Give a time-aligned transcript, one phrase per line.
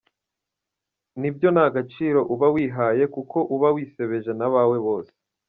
[1.19, 5.13] Ni byo nta gaciro uba wihaye, kuko uba wisebeje n’abawe bose.